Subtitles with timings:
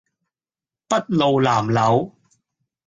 [0.89, 2.11] 篳路藍縷